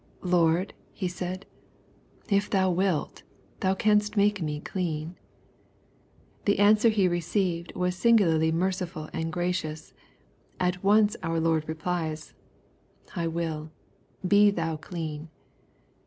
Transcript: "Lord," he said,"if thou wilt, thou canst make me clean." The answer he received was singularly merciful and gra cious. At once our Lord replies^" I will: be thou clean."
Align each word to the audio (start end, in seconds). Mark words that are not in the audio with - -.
"Lord," 0.23 0.73
he 0.93 1.07
said,"if 1.07 2.49
thou 2.49 2.71
wilt, 2.71 3.21
thou 3.59 3.75
canst 3.75 4.17
make 4.17 4.41
me 4.41 4.59
clean." 4.59 5.15
The 6.45 6.57
answer 6.57 6.89
he 6.89 7.07
received 7.07 7.75
was 7.75 7.95
singularly 7.95 8.51
merciful 8.51 9.11
and 9.13 9.31
gra 9.31 9.53
cious. 9.53 9.93
At 10.59 10.83
once 10.83 11.15
our 11.21 11.39
Lord 11.39 11.67
replies^" 11.67 12.33
I 13.15 13.27
will: 13.27 13.69
be 14.27 14.49
thou 14.49 14.75
clean." 14.75 15.29